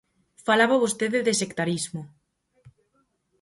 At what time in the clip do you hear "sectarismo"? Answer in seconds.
1.41-2.01